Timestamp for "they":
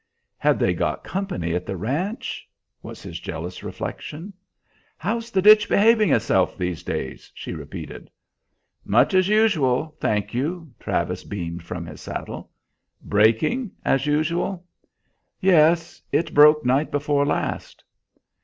0.57-0.73